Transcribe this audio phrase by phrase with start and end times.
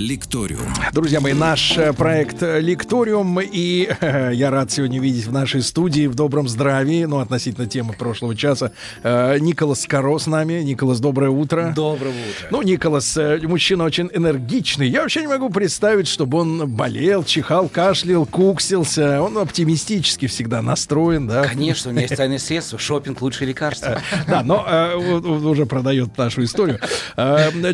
[0.00, 0.72] Лекториум.
[0.94, 6.06] Друзья мои, наш э, проект Лекториум, и э, я рад сегодня видеть в нашей студии
[6.06, 10.62] в добром здравии, ну, относительно темы прошлого часа, э, Николас Каро с нами.
[10.62, 11.74] Николас, доброе утро.
[11.76, 12.48] Доброго утра.
[12.50, 14.88] Ну, Николас, э, мужчина очень энергичный.
[14.88, 19.20] Я вообще не могу представить, чтобы он болел, чихал, кашлял, куксился.
[19.20, 21.44] Он оптимистически всегда настроен, да?
[21.44, 24.00] Конечно, у меня есть тайное средство, шопинг лучшее лекарство.
[24.26, 24.64] Да, но
[25.50, 26.78] уже продает нашу историю.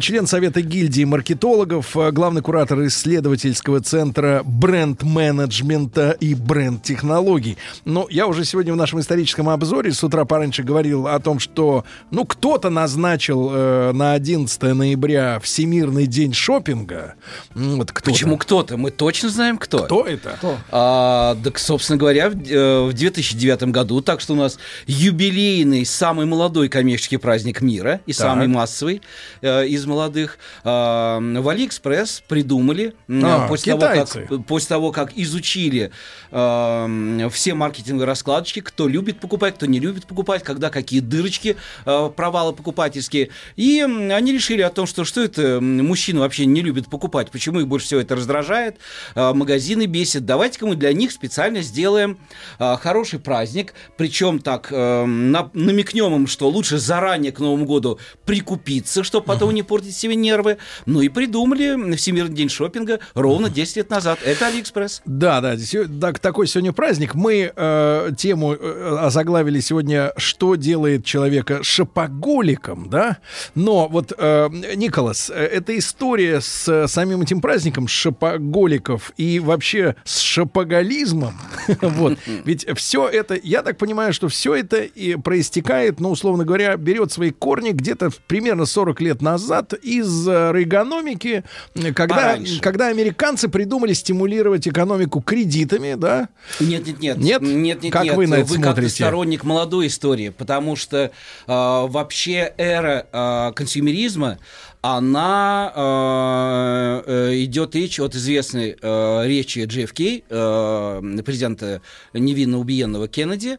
[0.00, 7.58] Член Совета гильдии маркетологов, главный куратор исследовательского центра бренд-менеджмента и бренд-технологий.
[7.84, 11.84] Но я уже сегодня в нашем историческом обзоре с утра пораньше говорил о том, что
[12.10, 17.16] ну кто-то назначил э, на 11 ноября Всемирный день шопинга.
[17.54, 18.78] М, Вот кто Почему кто-то?
[18.78, 19.80] Мы точно знаем, кто.
[19.84, 20.38] Кто это?
[20.70, 26.24] А, так, собственно говоря, в, э, в 2009 году, так что у нас юбилейный, самый
[26.24, 28.22] молодой коммерческий праздник мира и Так.
[28.22, 29.02] самый массовый
[29.42, 31.95] э, из молодых, а, в Алиэкспресс
[32.28, 33.80] придумали, м, А, после, того,
[34.26, 35.90] как, после того, как изучили
[36.30, 42.10] э, все маркетинговые раскладочки, кто любит покупать, кто не любит покупать, когда какие дырочки, э,
[42.14, 43.30] провалы покупательские.
[43.56, 47.68] И они решили о том, что что это мужчины вообще не любят покупать, почему их
[47.68, 48.76] больше всего это раздражает,
[49.14, 50.24] э, магазины бесит.
[50.26, 52.18] Давайте-ка мы для них специально сделаем
[52.58, 57.98] э, хороший праздник, причем так э, на- намекнем им, что лучше заранее к Новому году
[58.24, 60.58] прикупиться, чтобы потом не портить себе нервы.
[60.86, 64.18] Ну и придумали Всемирный день шопинга ровно 10 лет назад.
[64.24, 65.02] Это Алиэкспресс.
[65.04, 65.54] Да, да,
[66.00, 67.14] так- такой сегодня праздник.
[67.14, 73.18] Мы э, тему э, озаглавили сегодня, что делает человека шопоголиком, да?
[73.54, 79.96] Но вот, э, Николас, э, эта история с э, самим этим праздником шопоголиков и вообще
[80.04, 81.34] с шопоголизмом,
[81.82, 86.76] вот, ведь все это, я так понимаю, что все это и проистекает, ну, условно говоря,
[86.76, 91.44] берет свои корни где-то примерно 40 лет назад из э, рейгономики,
[91.74, 92.60] э, когда, Пораньше.
[92.60, 96.28] когда американцы придумали стимулировать экономику кредитами, да?
[96.60, 97.18] Нет, нет, нет.
[97.18, 97.42] Нет?
[97.42, 98.16] Нет, нет, Как нет.
[98.16, 98.94] вы на это как-то смотрите?
[99.04, 101.10] сторонник молодой истории, потому что э,
[101.46, 104.38] вообще эра э, консюмеризма,
[104.82, 111.82] она э, э, идет речь от известной э, речи JFK, э, президента
[112.12, 113.54] невинно убиенного Кеннеди.
[113.54, 113.58] А,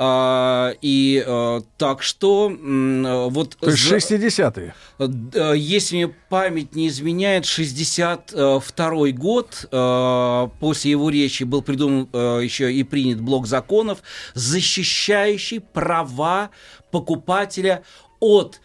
[0.00, 4.74] и э, так что э, вот То есть за- 60-е.
[5.00, 12.40] Э, Если мне память не изменяет, 62 год э, после его речи был придуман э,
[12.44, 13.98] еще и принят блок законов,
[14.34, 16.50] защищающий права
[16.92, 17.82] покупателя
[18.20, 18.60] от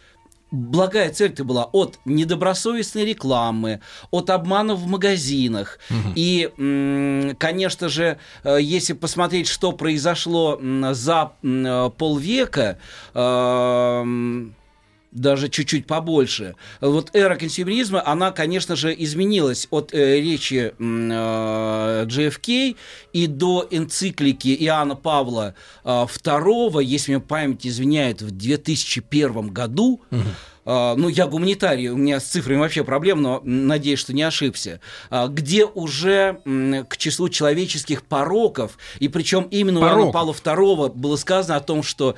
[0.54, 3.80] Благая цель-то была от недобросовестной рекламы,
[4.12, 5.80] от обманов в магазинах.
[6.14, 10.60] И, м, конечно же, э, если посмотреть, что произошло
[10.92, 12.78] за э, полвека,
[13.14, 14.54] эм,
[15.14, 16.56] даже чуть-чуть побольше.
[16.80, 22.76] Вот эра консюмеризма, она, конечно же, изменилась от э, речи э, JFK
[23.12, 25.54] и до энциклики Иоанна Павла
[25.84, 26.06] э,
[26.80, 30.02] если мне память изменяет, в 2001 году.
[30.10, 30.16] э,
[30.64, 34.80] ну, я гуманитарий, у меня с цифрами вообще проблем, но надеюсь, что не ошибся.
[35.10, 36.40] а, где уже
[36.88, 40.12] к числу человеческих пороков, и причем именно у Иоанна.
[40.12, 42.16] Павла II было сказано о том, что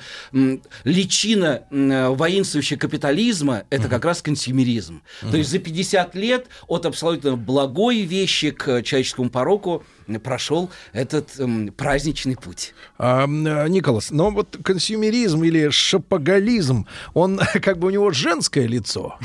[0.83, 5.01] личина воинствующего капитализма– это как раз консюмеризм.
[5.31, 9.83] То есть за 50 лет от абсолютно благой вещи к человеческому пороку
[10.23, 12.73] прошел этот м, праздничный путь.
[12.97, 19.15] А, Николас, но вот консюмеризм или шопоголизм, он как бы у него женское лицо.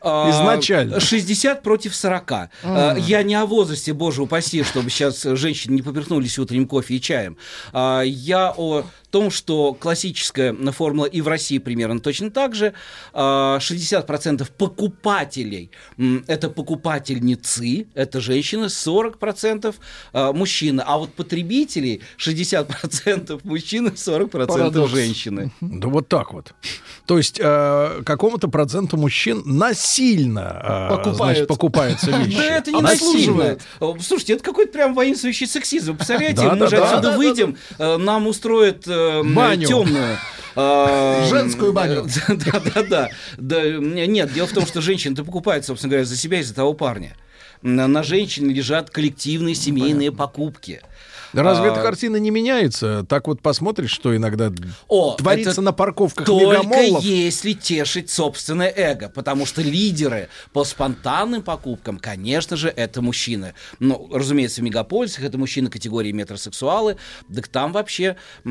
[0.00, 1.00] А, Изначально.
[1.00, 2.32] 60 против 40.
[2.32, 7.00] А, Я не о возрасте, боже упаси, чтобы сейчас женщины не поперхнулись утренним кофе и
[7.00, 7.36] чаем.
[7.72, 12.74] А, Я о том, что классическая формула и в России примерно точно так же.
[13.12, 19.74] А, 60% покупателей м, это покупательницы, это женщины, 40%
[20.12, 20.82] а, мужчины.
[20.86, 24.90] А вот потребителей 60% мужчины, 40% Парадокс.
[24.92, 25.52] женщины.
[25.60, 26.54] Да вот так вот.
[27.06, 31.16] То есть э, какому-то проценту мужчин насильно э, Покупают.
[31.16, 32.36] значит, покупаются вещи.
[32.36, 33.62] Да это не Обслуживает.
[33.80, 33.96] насильно.
[33.98, 35.92] Э, Слушайте, это какой-то прям воинствующий сексизм.
[35.92, 36.84] Вы Представляете, мы же да.
[36.84, 38.86] отсюда Да, да, выйдем, э, нам устроят
[39.24, 39.66] Баню.
[39.68, 40.18] темную.
[40.56, 42.06] э, Женскую баню.
[42.28, 43.08] Да, да, да.
[43.36, 46.74] Да, Нет, дело в том, что женщины-то покупают, собственно говоря, за себя и за того
[46.74, 47.16] парня.
[47.62, 50.80] На, на женщин лежат коллективные семейные покупки.
[51.32, 53.04] Разве А, эта картина не меняется?
[53.08, 54.50] Так вот посмотришь, что иногда
[54.88, 57.02] О, творится это на парковках Только мегамоллов.
[57.04, 63.54] если тешить собственное эго, потому что лидеры по спонтанным покупкам, конечно же, это мужчины.
[63.78, 66.96] Ну, разумеется, в мегаполисах это мужчины категории метросексуалы,
[67.34, 68.48] так там вообще э,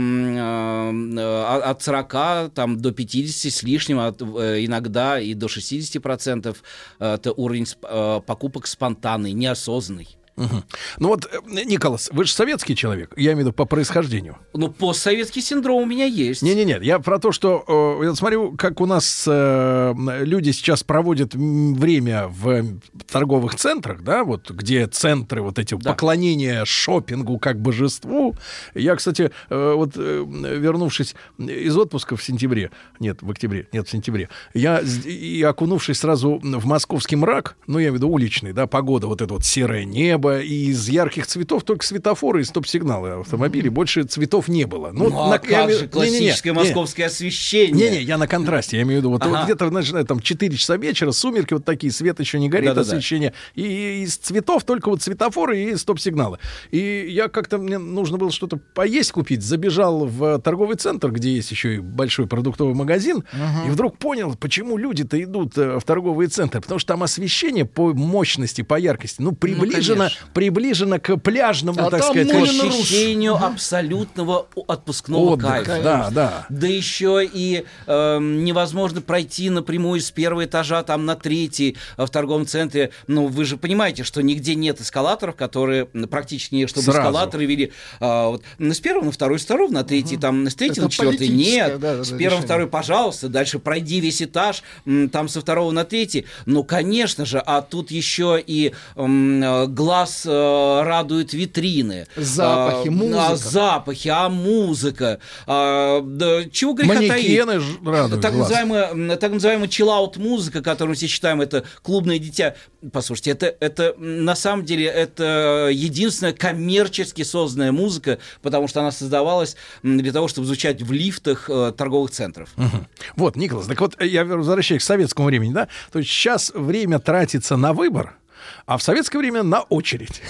[1.17, 6.55] э, от 40 там, до 50 с лишним, от, э, иногда и до 60%
[6.99, 10.16] это уровень сп- э, покупок спонтанный, неосознанный.
[10.37, 10.63] Мгм.
[10.99, 14.37] Ну вот, э, Николас, вы же советский человек, я имею в виду по происхождению.
[14.53, 16.43] Ну, постсоветский синдром у меня есть.
[16.43, 17.63] Не-не-не, я про то, что
[18.01, 19.93] э, я смотрю, как у нас э,
[20.23, 22.79] люди сейчас проводят время в
[23.11, 25.91] торговых центрах, да, вот где центры вот эти Да.
[25.93, 28.35] поклонения шопингу как божеству.
[28.75, 32.69] Я, кстати, э, вот э, вернувшись из отпуска в сентябре,
[32.99, 37.85] нет, в октябре, нет, в сентябре, я и окунувшись сразу в московский мрак, ну, я
[37.85, 41.63] имею в виду уличный, да, погода, вот это вот серое небо, и из ярких цветов
[41.63, 44.91] только светофоры и стоп-сигналы автомобилей, больше цветов не было.
[44.93, 46.59] Ну, а на- я как имею- же классическое не.
[46.59, 47.89] московское освещение?
[47.91, 49.29] Не-не, я на контрасте, я имею в виду, вот, Ага.
[49.31, 52.87] вот где-то, значит, там 4 часа вечера, сумерки вот такие, свет еще не горит, Да-да-да.
[52.89, 56.37] освещение, и из цветов только вот светофоры и стоп-сигналы.
[56.71, 61.51] И я как-то, мне нужно было что-то поесть купить, забежал в торговый центр, где есть
[61.51, 63.23] еще и большой продуктовый магазин,
[63.65, 67.93] и вдруг понял, почему люди-то идут э, в торговые центры, потому что там освещение по
[67.93, 70.16] мощности, по яркости, ну, приближено, конечно.
[70.33, 75.63] Приближено к пляжному, А так там сказать, ощущению абсолютного о- отпускного отдыха.
[75.63, 75.81] кайфа.
[75.83, 76.45] Да, да.
[76.49, 82.09] Да еще и эм, невозможно пройти напрямую с первого этажа там на третий э, в
[82.09, 82.91] торговом центре.
[83.07, 86.99] Ну, вы же понимаете, что нигде нет эскалаторов, которые практически чтобы Сразу.
[86.99, 90.85] эскалаторы вели а, вот, с первого на второй, с второго на третий, там с третьего
[90.85, 91.27] на четвертый.
[91.29, 94.63] Нет, да, да, с первого на второй, пожалуйста, дальше пройди весь этаж,
[95.11, 96.25] там со второго на третий.
[96.45, 102.07] Ну, конечно же, а тут еще и э, глаз э, радует витрины.
[102.15, 103.27] Запахи, А, музыка.
[103.29, 105.19] А, запахи, а музыка.
[105.45, 107.09] А, да, чего греха таить?
[107.11, 108.49] Манекены ж радуют так глаз.
[108.49, 112.55] называемая, так называемая чиллаут музыка, которую мы все считаем, это клубное дитя.
[112.91, 119.55] Послушайте, это, это на самом деле это единственная коммерчески созданная музыка, потому что она создавалась
[119.83, 122.49] для того, чтобы звучать в лифтах э, торговых центров.
[122.55, 122.87] Мгм.
[123.15, 125.67] Вот, Николас, так вот э, я возвращаюсь к советскому времени, да?
[125.91, 128.17] То есть сейчас время тратится на выбор,
[128.65, 130.21] а в советское время на очередь.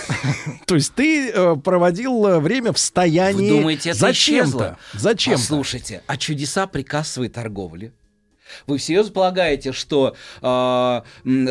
[0.66, 4.78] То есть ты э, проводил э, время в стоянии Вы думаете, это зачем-то.
[4.94, 5.34] Зачем?
[5.34, 7.94] Послушайте, а чудеса при кассовой торговле?
[8.66, 11.02] Вы всерьез полагаете, что э,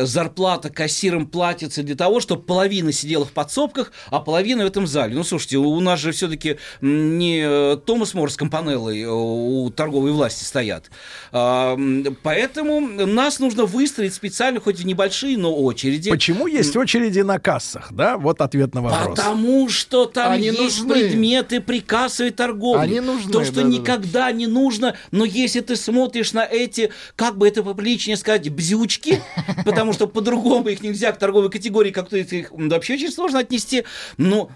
[0.05, 5.15] зарплата кассирам платится для того, чтобы половина сидела в подсобках, а половина в этом зале?
[5.15, 10.11] Ну, слушайте, у нас же все-таки не э, Томас Мор с Компанеллой э, у торговой
[10.11, 10.89] власти стоят.
[11.31, 16.09] М, поэтому нас нужно выстроить специально, хоть в небольшие, но очереди.
[16.09, 18.17] Почему есть очереди на кассах, да?
[18.17, 19.17] Вот ответ на вопрос.
[19.17, 20.93] Потому что там Они есть нужны.
[20.93, 22.81] предметы при кассовой торговле.
[22.81, 23.73] Они нужны, То, что да-да-да.
[23.73, 29.21] никогда не нужно, но если ты смотришь на эти, как бы это поприличнее сказать, бзючки,
[29.65, 33.83] потому что по-другому их нельзя к торговой категории, как-то их вообще очень сложно отнести,
[34.17, 34.49] но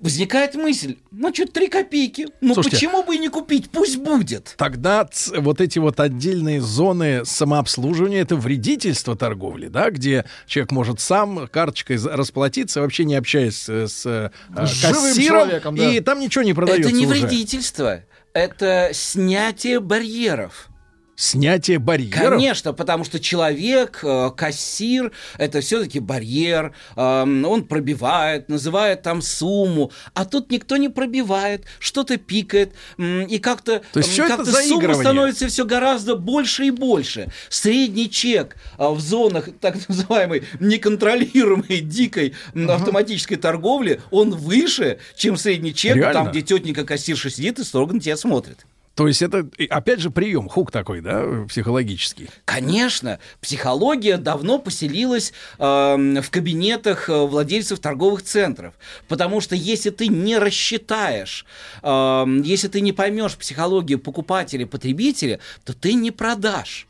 [0.00, 4.54] возникает мысль, ну что, три копейки, ну Слушайте, почему бы и не купить, пусть будет.
[4.58, 11.48] Тогда вот эти вот отдельные зоны самообслуживания это вредительство торговли, да, где человек может сам
[11.48, 14.30] карточкой расплатиться, вообще не общаясь э, с э,
[14.66, 15.90] С живым кассиром, человеком, да.
[15.90, 17.14] и там ничего не продается это не уже.
[17.14, 18.02] вредительство,
[18.32, 20.68] это снятие барьеров.
[21.16, 22.32] Снятие барьеров.
[22.32, 29.90] Конечно, потому что человек, э, кассир, это все-таки барьер, эм, он пробивает, называет там сумму,
[30.12, 33.82] а тут никто не пробивает, что-то пикает, и как-то,
[34.28, 37.32] как-то сумма становится все гораздо больше и больше.
[37.48, 45.38] Средний чек а, в зонах так называемой неконтролируемой дикой м, автоматической торговли, он выше, чем
[45.38, 46.12] средний чек Реально?
[46.12, 48.66] там, где тетенька кассирша сидит и строго на тебя смотрит.
[48.96, 52.30] То есть это, опять же, прием, хук такой, да, психологический.
[52.46, 58.72] Конечно, психология давно поселилась эм, в кабинетах э, владельцев торговых центров,
[59.06, 61.44] потому что если ты не рассчитаешь,
[61.82, 66.88] эм, если ты не поймешь психологию покупателя, потребителя, то ты не продашь.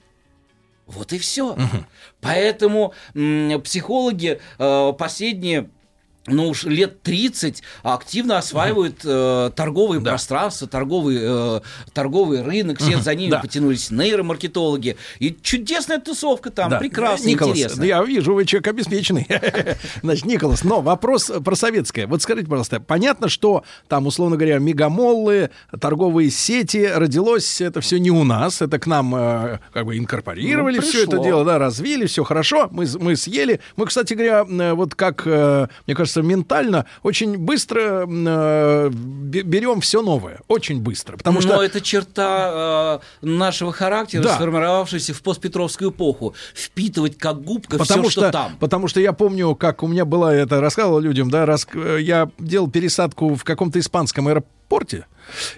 [0.86, 1.56] Вот и все.
[2.20, 5.70] Поэтому м, психологи э, последние
[6.26, 10.11] ну уж лет 30 активно осваивают э, торговые Да.
[10.12, 11.61] пространства, торговый, э,
[11.92, 13.40] торговый рынок, все за ними да.
[13.40, 14.97] потянулись нейромаркетологи.
[15.18, 16.78] И чудесная тусовка там, Да.
[16.78, 17.80] прекрасно, Николас, интересно.
[17.80, 19.26] да я вижу, вы человек обеспеченный.
[20.02, 22.06] Значит, Николас, но вопрос про советское.
[22.06, 28.11] Вот скажите, пожалуйста, понятно, что там, условно говоря, мегамоллы, торговые сети, родилось это все не
[28.11, 32.06] у нас, это к нам э, как бы инкорпорировали Ну, все это дело, да, развили,
[32.06, 33.61] все хорошо, мы, мы съели.
[33.76, 39.80] Мы, кстати говоря, э, вот как, э, мне кажется, кажется, ментально очень быстро э, берем
[39.80, 40.40] все новое.
[40.49, 41.16] Очень быстро.
[41.16, 41.62] Потому Но что...
[41.62, 44.35] это черта э, нашего характера, Да.
[44.35, 46.35] сформировавшаяся в постпетровскую эпоху.
[46.54, 48.56] Впитывать как губка Потому все, что, что там.
[48.58, 52.30] потому что я помню, как у меня была, это рассказывал людям, да, раз, э, я
[52.38, 55.06] делал пересадку в каком-то испанском аэропорте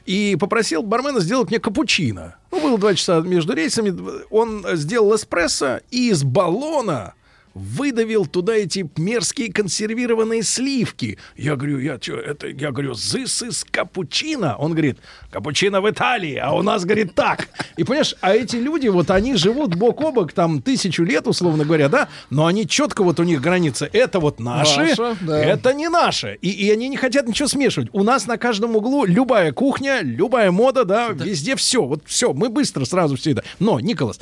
[0.07, 2.37] и попросил бармена сделать мне капучино.
[2.51, 3.95] Ну, было два часа между рейсами.
[4.31, 7.15] Он сделал эспрессо и из баллона
[7.59, 11.19] выдавил туда эти мерзкие консервированные сливки.
[11.37, 14.57] Я говорю, я что, это, я говорю, this is капучино.
[14.57, 14.99] Он говорит,
[15.31, 17.49] капучино в Италии, а у нас, говорит, так.
[17.77, 21.65] И понимаешь, а эти люди, вот они живут бок о бок, там, тысячу лет, условно
[21.65, 25.45] говоря, да, но они четко, вот у них граница, это вот наши, Наше, да.
[25.45, 26.39] это не наше.
[26.41, 27.89] И, и они не хотят ничего смешивать.
[27.93, 31.85] У нас на каждом углу любая кухня, любая мода, да, везде все.
[31.85, 33.45] Вот все, мы быстро сразу все это.
[33.59, 34.21] Но, Николас,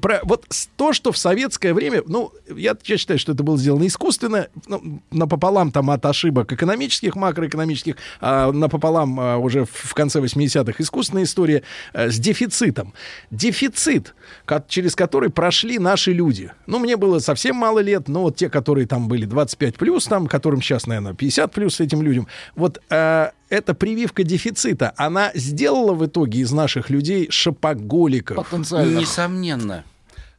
[0.00, 0.46] про, вот
[0.76, 5.00] то, что в советское время, ну, я, я считаю, что это было сделано искусственно, ну,
[5.10, 11.62] напополам там от ошибок экономических, макроэкономических, а напополам а, уже в- конце 80-х искусственная история
[11.92, 12.92] э, с дефицитом.
[13.30, 14.14] Дефицит,
[14.44, 16.50] ко- через который прошли наши люди.
[16.66, 20.26] Ну, мне было совсем мало лет, но вот те, которые там были 25 плюс, там,
[20.26, 22.26] которым сейчас, наверное, 50 плюс этим людям,
[22.56, 28.36] вот э, эта прививка дефицита, она сделала в итоге из наших людей шопоголиков.
[28.36, 28.98] Потенциально.
[28.98, 29.84] Несомненно.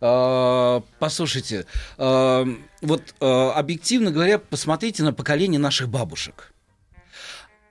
[0.06, 1.66] Э, Послушайте,
[1.98, 2.46] э,
[2.82, 6.52] вот э, объективно говоря, посмотрите на поколение наших бабушек.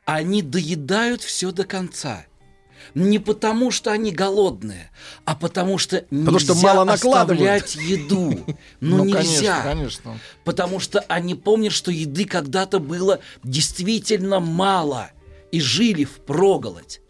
[0.07, 2.25] Они доедают все до конца.
[2.95, 4.91] Не потому, что они голодные,
[5.27, 7.62] а потому что Потому что нельзя мало накладывают.
[7.62, 8.57] оставлять еду.
[8.81, 9.61] Ну, нельзя.
[9.61, 10.19] конечно, конечно.
[10.45, 15.11] Потому что они помнят, что еды когда-то было действительно мало.
[15.53, 17.03] И жили в проголодь.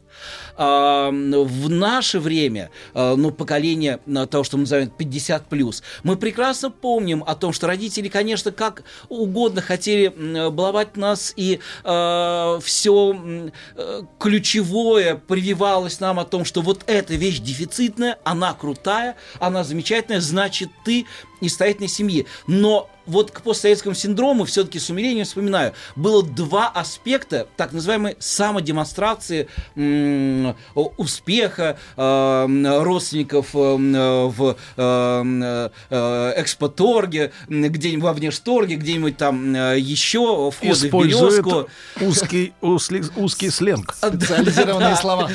[0.56, 6.16] А, в наше время, а, ну, поколение а, того, что мы называем 50 плюс, мы
[6.16, 10.09] прекрасно помним о том, что родители, конечно, как угодно хотели
[10.50, 13.50] баловать нас, и все
[14.18, 20.71] ключевое прививалось нам о том, что вот эта вещь дефицитная, она крутая, она замечательная, значит,
[20.85, 21.06] ты
[21.42, 22.26] из состоятельной семьи.
[22.46, 29.49] Но вот к постсоветскому синдрому все-таки с умилением вспоминаю, было два аспекта так называемой самодемонстрации
[29.75, 39.78] м, успеха э, родственников э, в э, э, экспоторге, где-нибудь во внешторге, где-нибудь там э,
[39.80, 41.68] еще входы в Использует березку.
[42.00, 43.94] узкий, узкий, узкий сленг.
[43.94, 45.28] Специализированные слова.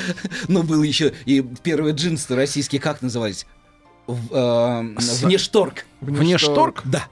[0.47, 3.45] Ну, был еще и первые джинсы российские, как назывались?
[4.07, 5.85] В, э, внешторг.
[6.01, 6.81] Внешторг?
[6.85, 7.07] Да.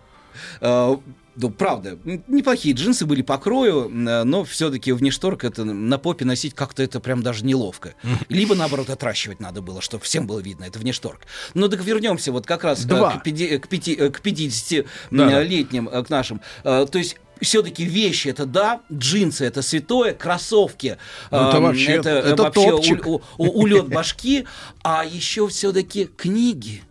[0.62, 0.96] Э,
[1.38, 1.98] Ну, правда,
[2.28, 7.02] неплохие джинсы были по крою, э, но все-таки внешторг это на попе носить как-то это
[7.02, 7.94] прям даже неловко.
[8.30, 11.20] Либо, наоборот, отращивать надо было, чтобы всем было видно, это внешторг.
[11.54, 13.18] Ну, так вернемся вот как раз э, Два.
[13.18, 15.44] к, к, э, к 50 Да, да.
[15.44, 16.40] летним э, к нашим.
[16.64, 20.98] То есть все-таки вещи это да, джинсы это святое, кроссовки
[21.32, 23.08] Ну, это эм, вообще- это, это вообще топчик.
[23.08, 24.46] у- у- улет башки,
[24.84, 26.82] а еще все-таки книги.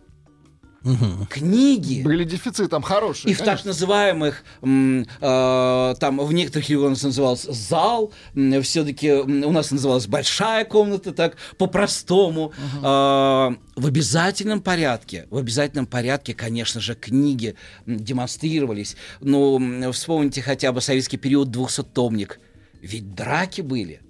[1.29, 2.03] Книги.
[2.03, 3.31] Были дефицитом хорошие.
[3.31, 8.13] И в так называемых, э, там в некоторых регионах назывался зал,
[8.61, 12.53] все-таки у нас называлась большая комната, так по-простому.
[12.83, 18.95] Э, в обязательном порядке, в обязательном порядке, конечно же, книги демонстрировались.
[19.21, 22.39] Ну, м, вспомните хотя бы советский период 200-томник.
[22.81, 24.01] Ведь драки были.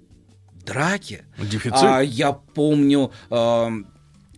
[0.66, 1.24] Драки.
[1.38, 1.82] Дефицит.
[1.82, 3.70] А, я помню э,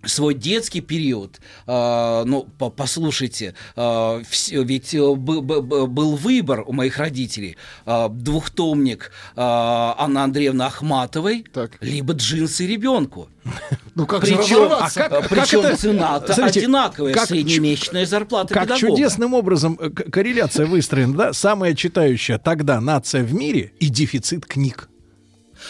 [0.05, 1.41] свой детский период.
[1.67, 6.99] Э, ну, по- послушайте, э, вс- ведь э, бы- бы- бы- был выбор у моих
[6.99, 7.57] родителей.
[7.87, 11.73] Э, двухтомник э, Анны Андреевны Ахматовой, Так.
[11.81, 13.29] либо джинсы ребенку.
[13.95, 15.05] Ну как же Причем, разорваться?
[15.07, 18.97] а как- причем это- цена-то Смотрите, одинаковая, как среднемесячная зарплата Как педагога.
[18.97, 21.33] чудесным образом э, корреляция выстроена, да?
[21.33, 24.89] Самая читающая тогда нация в мире и дефицит книг.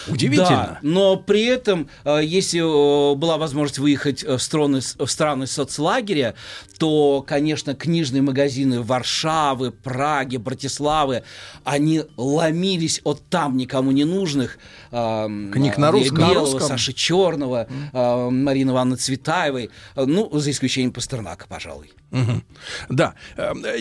[0.08, 0.48] Удивительно.
[0.48, 5.46] Да, но при этом, э, если э, была возможность выехать э, в страны, в страны
[5.46, 6.34] соцлагеря,
[6.78, 11.22] то, конечно, книжные магазины Варшавы, Праги, Братиславы,
[11.64, 14.58] они ломились от там никому не нужных.
[14.90, 16.18] э, Книг на русском.
[16.18, 16.68] Белого, На русском.
[16.68, 21.92] Саши Черного, э, Марины Ивановны Цветаевой, ну, за исключением Пастернака, пожалуй.
[22.10, 22.42] Мгм.
[22.88, 23.14] Да,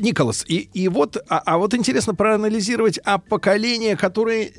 [0.02, 4.52] Николас, и, и вот, а, а вот интересно проанализировать, а поколение, которое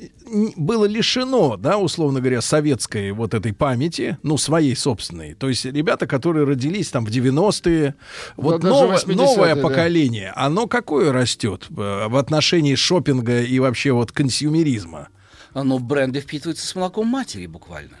[0.55, 6.07] было лишено, да, условно говоря, советской вот этой памяти, ну, своей собственной, то есть ребята,
[6.07, 7.95] которые родились там в 90-е,
[8.37, 9.61] вот новое, 80-е, новое да.
[9.61, 15.09] поколение, оно какое растет э, в отношении шопинга и вообще вот консюмеризма?
[15.53, 17.97] Но бренды впитываются с молоком матери буквально.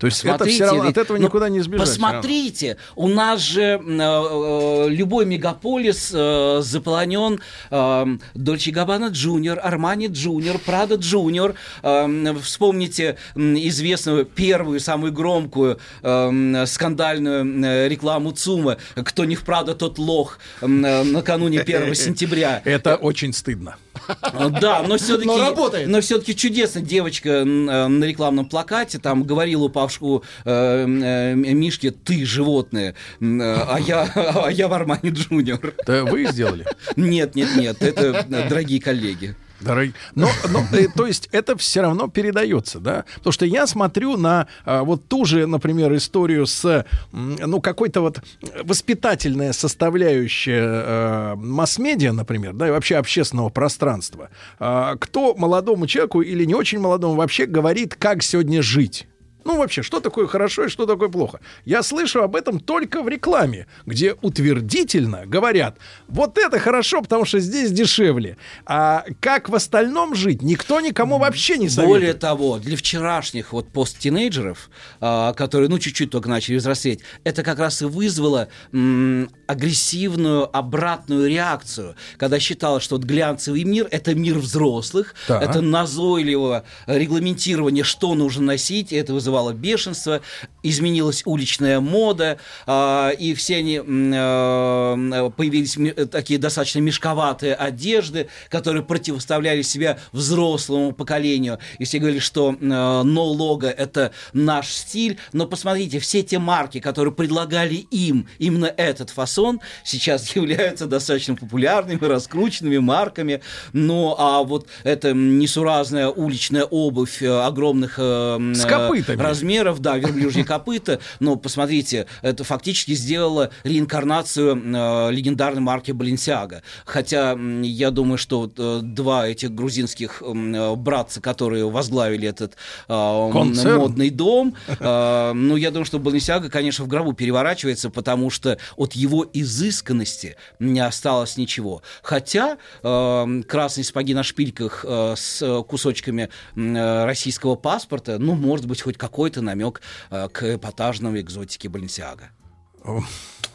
[0.00, 1.76] То есть это Смотрите, все равно, от этого ну, никуда не равно.
[1.76, 7.38] Посмотрите, у нас же э, э, любой мегаполис э, заполонен
[7.70, 11.54] э, Dolce Gabbana Junior, Armani Junior, Prada Junior.
[11.82, 19.98] Э, вспомните известную первую, самую громкую э, скандальную рекламу ЦУМа «Кто не в Прада, тот
[19.98, 22.62] лох» э, накануне 1 сентября.
[22.64, 23.76] Это очень стыдно.
[24.08, 25.26] А, Да, но все-таки...
[25.26, 25.88] Но работает.
[25.88, 26.80] Но все-таки чудесно.
[26.80, 33.78] Девочка э, на рекламном плакате там говорила упавшему э, э, Мишке, ты животное, э, а
[33.78, 34.10] я,
[34.44, 35.74] а я в Армане Джуниор.
[35.78, 36.66] Это вы сделали?
[36.96, 39.36] Нет, нет, нет, это дорогие коллеги.
[39.60, 39.94] Дорогие.
[40.14, 43.04] Но, но, э, то есть это все равно передается, да?
[43.16, 48.20] Потому что я смотрю на а, вот ту же, например, историю с, ну, какой-то вот
[48.62, 54.30] воспитательная составляющая э, масс-медиа, например, да, и вообще общественного пространства.
[54.58, 59.06] А, кто молодому человеку или не очень молодому вообще говорит, как сегодня жить?
[59.44, 61.40] Ну, вообще, что такое хорошо и что такое плохо?
[61.64, 65.78] Я слышу об этом только в рекламе, где утвердительно говорят,
[66.08, 68.36] вот это хорошо, потому что здесь дешевле.
[68.66, 72.00] А как в остальном жить, никто никому вообще не советует.
[72.00, 74.70] Более того, для вчерашних вот посттинейджеров,
[75.00, 81.28] а, которые, ну, чуть-чуть только начали взрослеть, это как раз и вызвало м, агрессивную обратную
[81.28, 85.42] реакцию, когда считалось, что вот глянцевый мир— это мир взрослых, Так.
[85.42, 90.20] это назойливое регламентирование, что нужно носить, и это вызывало бешенство,
[90.62, 98.82] изменилась уличная мода, а, и все они э, появились ми- такие достаточно мешковатые одежды, которые
[98.82, 101.58] противоставляли себя взрослому поколению.
[101.78, 106.80] И все говорили, что э, no logo это наш стиль, но посмотрите, все те марки,
[106.80, 113.40] которые предлагали им именно этот фасон, сейчас являются достаточно популярными, раскрученными марками.
[113.72, 119.19] Ну, а вот эта несуразная уличная обувь э, огромных э, С э, копытами.
[119.20, 126.62] Размеров, да, верблюжье копыта, но посмотрите, это фактически сделало реинкарнацию э, легендарной марки Balenciaga.
[126.84, 132.56] Хотя я думаю, что э, два этих грузинских э, братца, которые возглавили этот
[132.88, 133.78] э, Концерн.
[133.78, 138.92] модный дом, э, ну, я думаю, что Balenciaga, конечно, в гробу переворачивается, потому что от
[138.94, 141.82] его изысканности не осталось ничего.
[142.02, 148.66] Хотя э, красные сапоги на шпильках э, с э, кусочками э, российского паспорта, ну, может
[148.66, 152.28] быть, хоть какой-то намек э, к эпатажной экзотике Balenciaga.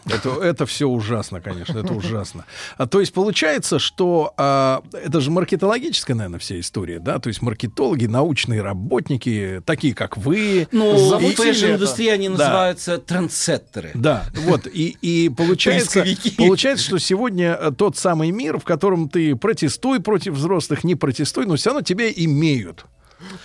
[0.05, 2.45] Это, это все ужасно, конечно, это ужасно.
[2.77, 7.17] А, то есть получается, что а, это же маркетологическая, наверное, вся история, да?
[7.17, 10.67] То есть маркетологи, научные работники, такие как вы.
[10.71, 12.33] Ну, в фэшн-индустрии они Да.
[12.37, 13.91] называются трендсеттеры.
[13.95, 16.35] Да, вот, и, и получается, Поисковики.
[16.37, 21.47] получается, что сегодня э, тот самый мир, в котором ты протестуй против взрослых, не протестуй,
[21.47, 22.85] но все равно тебя имеют.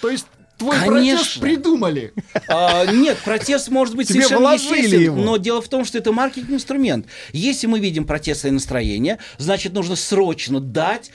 [0.03, 0.27] То есть
[0.61, 1.41] твой Конечно.
[1.41, 2.13] протест придумали.
[2.49, 5.17] А, нет, протест может быть Тебе совершенно вложили естествен, его.
[5.17, 7.07] но дело в том, что это маркетинг-инструмент.
[7.33, 11.11] Если мы видим протестное настроение, значит, нужно срочно дать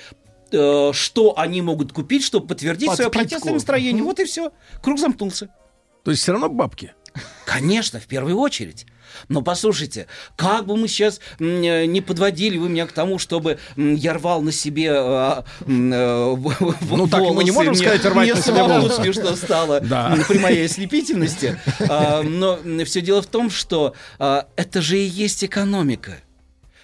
[0.52, 3.20] э, что они могут купить, чтобы подтвердить свое Подпитку.
[3.20, 4.04] протестное настроение.
[4.04, 4.52] Вот и все.
[4.82, 5.50] Круг замкнулся.
[6.04, 6.94] То есть все равно бабки.
[7.46, 8.88] Конечно, в первую очередь.
[9.30, 14.14] Но послушайте, как бы мы сейчас э, не подводили вы меня к тому, чтобы я
[14.14, 16.36] рвал на себе э, э,
[16.92, 19.02] Ну, так мы не можем мне- сказать, рвать мне на себе волосы.
[19.04, 20.18] смешно стало Да.
[20.28, 21.60] при моей ослепительности.
[21.90, 26.18] А, Но все дело в том, что а, это же и есть экономика.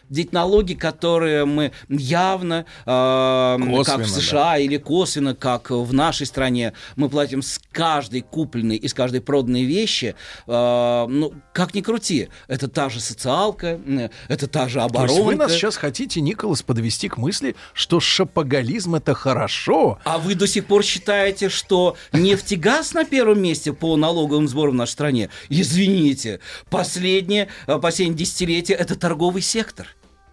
[0.09, 6.25] Ведь налоги, которые мы явно, э, как Косвенно, в США или косвенно, как в нашей
[6.27, 10.15] стране, мы платим с каждой купленной и с каждой проданной вещи,
[10.47, 13.79] э, ну, как ни крути, это та же социалка,
[14.27, 15.13] это та же То оборонка.
[15.13, 20.35] есть вы нас сейчас хотите, Николас, подвести к мысли, что шапоголизм это хорошо, А вы
[20.35, 24.77] до сих пор считаете, что нефть и газ на первом месте по налоговым сборам в
[24.77, 25.29] нашей стране?
[25.49, 29.87] Извините, последнее, э, последнее десятилетие это торговый сектор.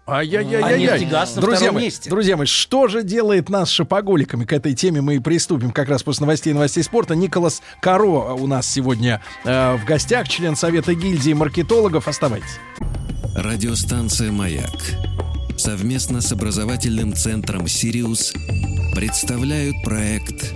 [0.09, 0.79] А Ай-яй-яй-яй.
[0.79, 2.09] нефть и газ на друзья мои, месте.
[2.09, 4.45] Друзья мои, что же делает нас шопоголиками?
[4.45, 7.15] К этой теме мы и приступим как раз после новостей и новостей спорта.
[7.15, 12.07] Николас Каро у нас сегодня э, в гостях, член Совета гильдии маркетологов.
[12.07, 12.59] Оставайтесь.
[13.35, 14.69] Радиостанция «Маяк»
[15.57, 18.33] совместно с образовательным центром «Сириус»
[18.95, 20.53] представляют проект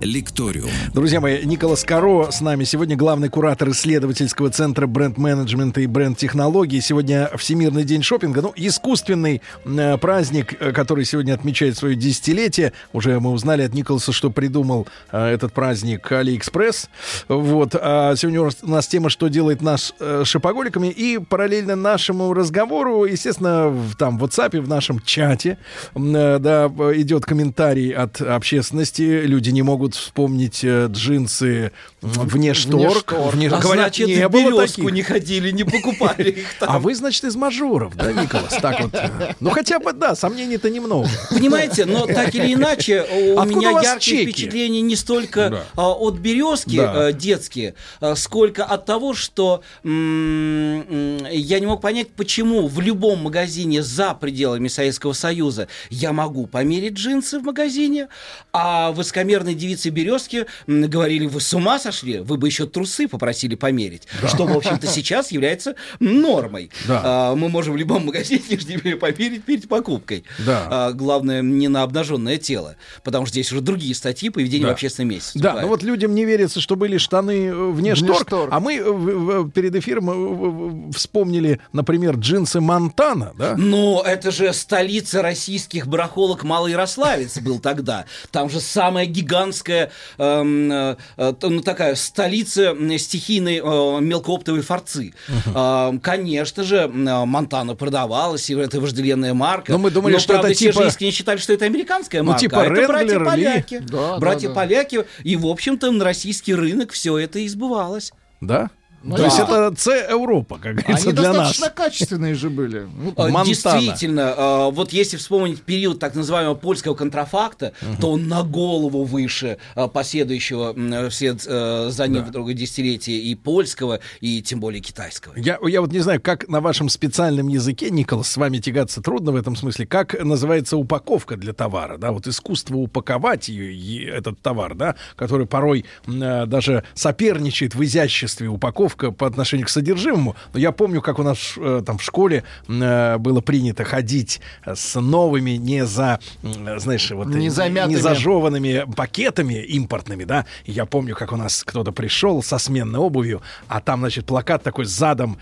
[0.00, 0.70] «Лекториум».
[0.94, 6.80] Друзья мои, Николас Каро с нами сегодня главный куратор исследовательского центра бренд-менеджмента и бренд-технологий.
[6.80, 8.40] Сегодня Всемирный день шопинга.
[8.40, 12.72] Ну, искусственный э, праздник, э, который сегодня отмечает свое десятилетие.
[12.94, 16.88] Уже мы узнали от Николаса, что придумал э, этот праздник Алиэкспресс.
[17.28, 17.74] Вот.
[17.74, 20.88] А сегодня у нас- тема, что делает нас э, шопоголиками.
[20.88, 25.58] И параллельно нашему разговору, естественно, в, там в WhatsApp, в нашем чате,
[25.94, 29.02] э, да, идет комментарий от общественности.
[29.02, 31.72] Люди не могут могут вспомнить э, джинсы
[32.02, 32.74] вне штор.
[32.80, 33.34] Вне штор.
[33.34, 34.92] Вне- А говорят, значит, не в было «Березку» таких.
[34.94, 36.68] не ходили, не покупали их там.
[36.70, 38.56] А вы, значит, из мажоров, да, Николас?
[38.60, 38.94] Так вот.
[38.94, 41.08] э, Ну, хотя бы, да, сомнений-то немного.
[41.30, 44.32] Понимаете, но так или иначе, у Откуда меня у яркие чеки?
[44.32, 45.64] впечатления не столько Да.
[45.76, 47.06] а, от березки Да.
[47.08, 52.80] а, детские, а, сколько от того, что м, м, я не мог понять, почему в
[52.80, 58.08] любом магазине за пределами Советского Союза я могу померить джинсы в магазине,
[58.52, 64.02] а высокомерные девицы березки говорили, вы с ума сошли, вы бы еще трусы попросили померить,
[64.28, 66.70] что, в общем-то, сейчас является нормой.
[66.86, 67.00] Да.
[67.04, 70.24] А, Мы можем в любом магазине теперь померить перед покупкой.
[70.44, 70.66] Да.
[70.70, 74.70] А, главное, не на обнаженное тело, потому что здесь уже другие статьи поведения Да.
[74.70, 75.38] в общественном месте.
[75.38, 75.70] Да, ну вступают.
[75.70, 78.48] вот людям не верится, что были штаны э, вне, Вне штор, штор.
[78.52, 83.56] а мы э, в- в- перед эфиром э, вспомнили, например, джинсы Монтана, да?
[83.56, 88.04] Но это же столица российских барахолок Малоярославец был тогда.
[88.30, 89.69] Там же самая гигантская,
[90.18, 95.12] эм, э, э, ну такая столица стихийной э, мелкооптовой форцы.
[95.54, 99.72] Эм, конечно же, э, Монтана продавалась, и это вожделенная марка.
[99.72, 102.28] Но мы думали, что правда, это все типа- же искренне считали, что это американская Ну,
[102.28, 102.40] марка.
[102.40, 103.78] типа а это братья-поляки.
[103.78, 105.04] Да, да, братья-поляки.
[105.22, 108.12] И, в общем-то, на российский рынок все это и сбывалось.
[108.40, 108.70] Да?
[109.02, 109.24] Ну, То да.
[109.24, 111.36] есть это С Европа, как говорится, Они для нас.
[111.36, 112.86] достаточно качественные же были.
[113.16, 113.44] Монтана.
[113.44, 119.56] Действительно, а, вот если вспомнить период так называемого польского контрафакта, то он на голову выше
[119.74, 124.80] а, последующего м, вслед э, за ним в другое десятилетие и польского, и тем более
[124.82, 125.32] китайского.
[125.36, 129.32] Я, я вот не знаю, как на вашем специальном языке, Николас, с вами тягаться трудно
[129.32, 134.74] в этом смысле, как называется упаковка для товара, да, вот искусство упаковать ее, этот товар,
[134.74, 138.48] да, который порой э, даже соперничает в изяществе
[138.90, 140.36] упаковка по отношению к содержимому.
[140.52, 144.74] Но я помню, как у нас э, там в школе э, было принято ходить э,
[144.74, 147.94] с новыми, не за, знаешь, вот Не замятыми.
[147.94, 150.46] не зажеванными пакетами импортными, да.
[150.64, 154.62] И я помню, как у нас кто-то пришел со сменной обувью, а там, значит, плакат
[154.62, 155.38] такой задом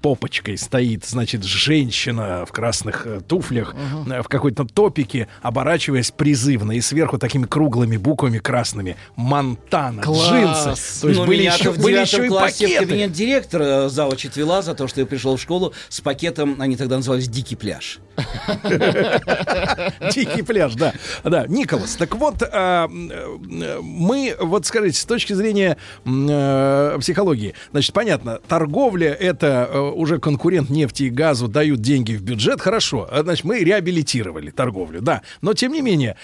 [0.00, 3.74] попочкой стоит, значит, женщина в красных э, туфлях,
[4.06, 10.30] э, в какой-то топике, оборачиваясь призывно, и сверху такими круглыми буквами красными «Монтана», Класс!
[10.30, 11.00] джинсы.
[11.02, 12.86] То есть Ну, были еще, в были еще и классе в пакеты.
[12.86, 16.96] кабинет директора завуч отвела за то, что я пришел в школу с пакетом, они тогда
[16.96, 17.98] назывались «Дикий пляж».
[20.14, 20.92] Дикий пляж, да.
[21.24, 28.40] Да, Николас, так вот, а, э, мы, вот скажите, с точки зрения психологии, значит, понятно,
[28.48, 33.58] торговля— это уже конкурент нефти и газу, дают деньги в бюджет, хорошо, А, значит, мы
[33.60, 36.16] реабилитировали торговлю, да, но, тем не менее,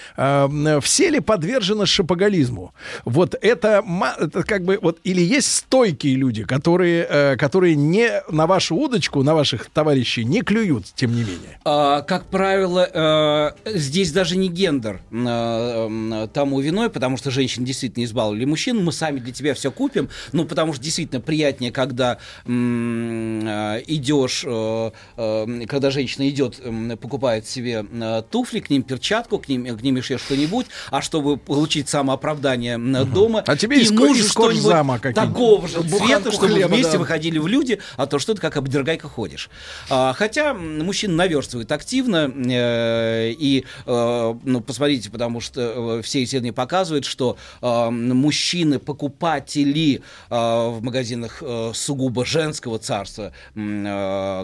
[0.81, 2.73] все ли подвержены шапоголизму?
[3.05, 3.83] Вот это,
[4.19, 9.23] это как бы, вот, или есть стойкие люди, которые, э, которые не на вашу удочку,
[9.23, 11.59] на ваших товарищей не клюют, тем не менее?
[11.65, 18.03] А, как правило, э, здесь даже не гендер э, тому виной, потому что женщин действительно
[18.03, 18.83] избаловали мужчин.
[18.83, 20.09] Мы сами для тебя все купим.
[20.31, 23.47] Ну, потому что действительно приятнее, когда м,
[23.87, 26.59] идешь, э, э, когда женщина идет,
[26.99, 31.37] покупает себе э, туфли, к ним перчатку, к ним, к ним еще что-нибудь, а чтобы
[31.37, 36.53] получить самооправдание м, дома, А тебе и из мужу из что-нибудь такого же цвета, чтобы
[36.53, 36.99] хлеба, вместе да.
[36.99, 39.49] выходили в люди, а то что ты как обдергайка ходишь.
[39.89, 46.23] А, хотя м, мужчины наверстывают активно, э, и, э, ну, посмотрите, потому что э, все
[46.23, 53.31] исследования показывают, что э, мужчины-покупатели э, в магазинах э, сугубо женского царства, э,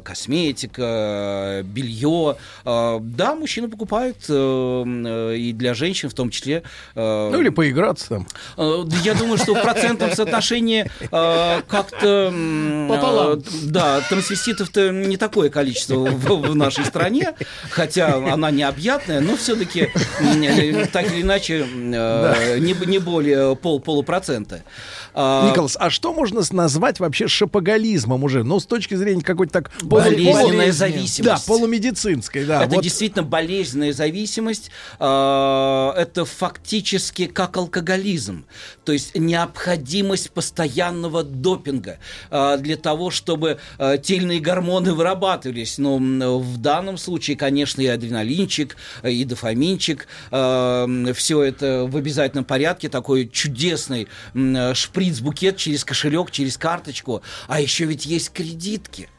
[0.04, 6.64] косметика, э, белье, э, да, мужчины покупают, э, и для женщин в том числе.
[6.96, 8.28] Ну, или поиграться там.
[9.04, 12.34] Я думаю, что в процентном соотношении как-то...
[12.90, 13.44] Пополам.
[13.64, 17.34] Да, трансвеститов-то не такое количество в, нашей стране,
[17.70, 19.90] хотя она необъятная, но все-таки
[20.92, 24.64] так или иначе не, более пол, полупроцента.
[25.14, 28.44] А, Николас, а что можно с- назвать вообще шапоголизмом уже?
[28.44, 29.72] Ну, с точки зрения какой-то так...
[29.82, 31.24] полу- Болезненная полу- зависимость.
[31.48, 32.64] Да, полумедицинской, да.
[32.64, 32.84] это вот.
[32.84, 34.72] действительно болезненная зависимость.
[35.00, 38.46] а, Это фактически как алкоголизм.
[38.86, 45.78] То есть необходимость постоянного допинга а, для того, чтобы а, те или иные гормоны вырабатывались.
[45.78, 50.08] Но в данном случае, конечно, и адреналинчик, и дофаминчик.
[50.30, 52.90] Все это в обязательном порядке.
[52.90, 54.08] Такой чудесный
[54.74, 57.22] шприц-букет через кошелек, через карточку.
[57.48, 58.30] А еще ведь есть
[58.84, 59.10] кредитки.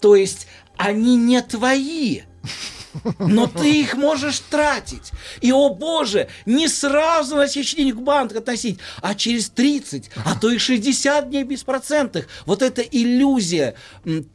[0.00, 0.46] То есть
[0.76, 2.22] они не твои.
[3.18, 5.12] Но ты их можешь тратить.
[5.40, 7.48] И, о боже, не сразу на
[7.96, 12.28] в банк относить, а через 30, а то и 60 дней беспроцентных.
[12.44, 13.76] Вот эта иллюзия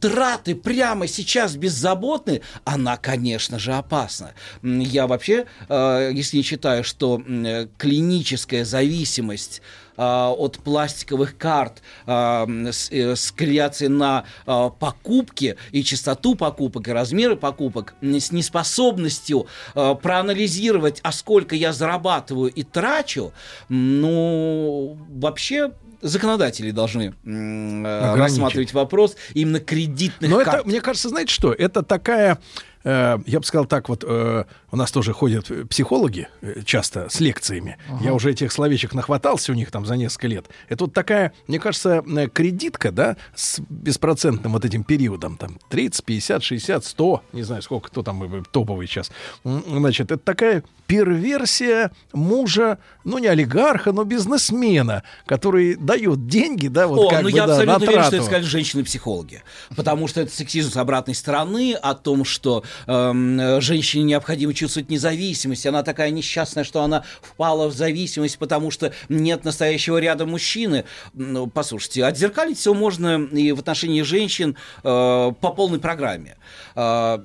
[0.00, 4.34] траты прямо сейчас беззаботны, она, конечно же, опасна.
[4.64, 9.62] Я вообще, э, если не считаю, что э, клиническая зависимость
[9.98, 16.92] от пластиковых карт а, с, э, с корреляцией на а, покупки и частоту покупок, и
[16.92, 23.32] размеры покупок, с неспособностью а, проанализировать, а сколько я зарабатываю и трачу,
[23.68, 30.60] ну, вообще законодатели должны э, рассматривать вопрос именно кредитных Но карт.
[30.60, 31.52] это, мне кажется, знаете что?
[31.52, 32.38] Это такая,
[32.84, 37.08] э, я бы сказал так, вот э, у нас тоже ходят э, психологи э, часто
[37.08, 37.78] с лекциями.
[38.00, 40.46] Я уже этих словечек нахватался у них там за несколько лет.
[40.68, 46.04] Это вот такая, мне кажется, э, кредитка, да, с беспроцентным вот этим периодом, там 30,
[46.04, 49.10] 50, 60, 100, не знаю, сколько кто там топовый сейчас.
[49.44, 56.98] Значит, это такая перверсия мужа, ну не олигарха, но бизнесмена, который дает деньги, да, вот
[56.98, 59.42] О, как ну бы, я да, абсолютно уверен, что это сказали женщины-психологи.
[59.76, 65.66] Потому что это сексизм с обратной стороны, о том, что э, женщине необходимо чувствовать независимость.
[65.66, 70.84] Она такая несчастная, что она впала в зависимость, потому что нет настоящего ряда мужчины.
[71.14, 76.36] Ну, послушайте, отзеркалить все можно и в отношении женщин э, по полной программе.
[76.74, 77.18] Э,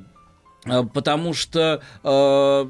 [0.65, 2.65] э, потому что э,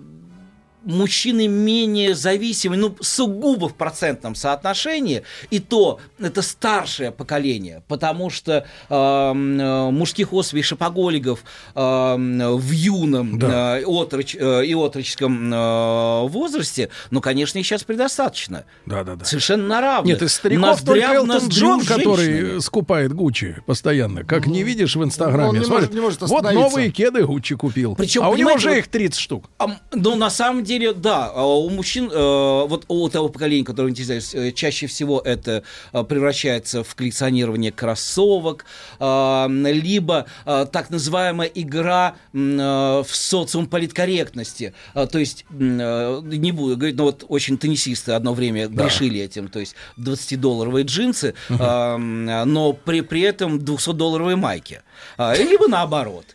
[0.84, 8.66] мужчины менее зависимы, ну, сугубо в процентном соотношении, и то это старшее поколение, потому что
[8.90, 11.44] э, м, э, мужских особей шопоголиков
[11.76, 13.80] э, м, в юном Да.
[13.80, 18.66] э, отроч- э, и отроческом э, возрасте, ну, конечно, их сейчас предостаточно.
[18.86, 19.26] Да, да, да.
[19.26, 20.14] Совершенно на равных.
[20.16, 22.58] Нет, из стариков Ноздря только Элтон Джон, с который женщинами.
[22.58, 24.24] э, скупает Гуччи постоянно.
[24.24, 25.60] Как не видишь в Он Инстаграме.
[25.60, 27.96] не Смотри, может- не может вот новые кеды Гуччи купил.
[27.96, 29.46] Причем, а у него уже их 30 штук.
[29.60, 33.90] А, Ну, на самом деле, да, а у мужчин, э, вот у того поколения, которое
[33.90, 38.66] интересует, э, чаще всего это э, превращается в коллекционирование кроссовок,
[39.00, 44.74] либо так называемая игра в социум политкорректности.
[44.94, 49.76] То есть, не буду говорить, но вот очень теннисисты одно время грешили этим, то есть
[49.98, 54.82] 20-долларовые джинсы, м, но при, при этом 200-долларовые майки.
[55.18, 56.26] Либо наоборот.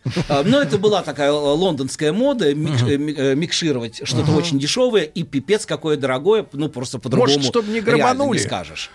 [0.45, 3.35] Но это была такая лондонская мода микш- э,
[4.29, 7.37] что-то очень дешевое и пипец какое дорогое, ну просто по-другому.
[7.37, 8.39] Может, чтоб не грабанули?
[8.39, 8.91] не скажешь.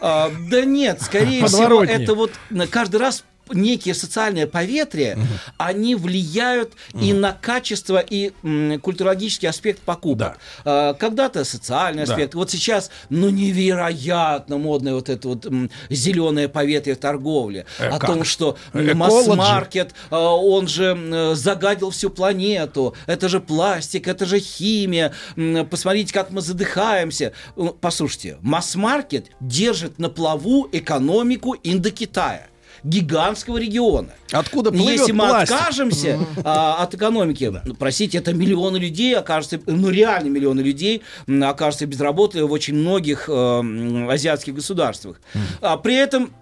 [0.00, 2.32] А, да нет, скорее всего, это вот
[2.70, 5.18] каждый раз некие социальные поветрия,
[5.56, 10.38] они влияют и на качество, и м, культурологический аспект покупок.
[10.64, 12.12] А, Когда-то социальный Да.
[12.12, 12.34] аспект.
[12.34, 15.46] Вот сейчас, ну, невероятно модное вот это вот
[15.88, 17.66] зеленое поветрие в торговле.
[17.78, 18.06] Э, о как?
[18.10, 18.94] том, что м, Эколоджи.
[18.94, 22.94] масс-маркет, а, он же м, загадил всю планету.
[23.06, 25.12] Это же пластик, это же химия.
[25.36, 27.32] М, Посмотрите, как мы задыхаемся.
[27.56, 32.49] Ну, Послушайте, масс-маркет держит на плаву экономику Индокитая
[32.84, 34.10] гигантского региона.
[34.32, 35.56] Откуда плывет Если мы пластик?
[35.56, 41.42] откажемся а, от экономики, ну, простите, это миллионы людей окажутся, ну реально миллионы людей м,
[41.44, 45.20] окажутся без работы в очень многих э, азиатских государствах.
[45.60, 46.32] А при этом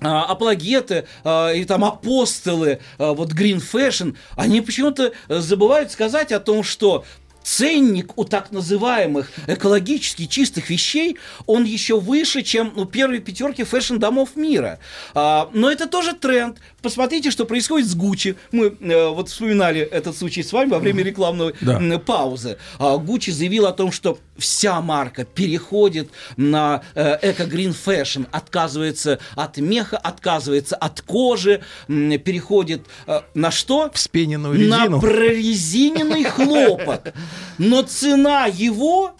[0.00, 6.32] а, апологеты а, и там апостолы а, вот Green Fashion, они почему-то э, забывают сказать
[6.32, 7.04] о том, что
[7.46, 14.34] ценник у так называемых экологически чистых вещей, он еще выше, чем ну, первые пятерки fashion-домов
[14.34, 14.80] мира.
[15.14, 16.58] А, но это тоже тренд.
[16.82, 18.36] Посмотрите, что происходит с Гуччи.
[18.50, 21.80] Мы э, вот вспоминали этот случай с вами во время рекламной Да.
[21.98, 22.58] паузы.
[22.78, 29.20] А, Гуччи заявил о том, что вся марка переходит на э, эко- green fashion, отказывается
[29.36, 33.90] от меха, отказывается от кожи, переходит э, на что?
[33.94, 34.96] Вспененную резину.
[34.96, 37.14] На прорезиненный хлопок.
[37.58, 39.12] Но цена его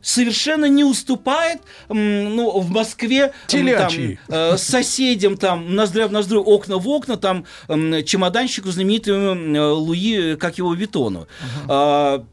[0.00, 4.18] совершенно не уступает ну, в Москве м, Телячьей.
[4.28, 9.60] там, э, соседям там ноздря в ноздрю, окна в окна, там м, чемоданщику знаменитому э,
[9.72, 11.26] Луи, как его, Витону.
[11.68, 12.24] А,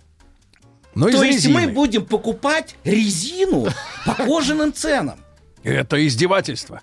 [0.93, 1.61] Но то есть резины.
[1.61, 3.67] мы будем покупать резину
[4.05, 5.19] по кожаным ценам.
[5.63, 6.81] Это издевательство.